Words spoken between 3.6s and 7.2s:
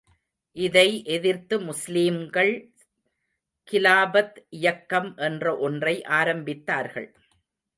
கிலாபத் இயக்கம் என்ற ஒன்றை ஆரம்பித்தார்கள்.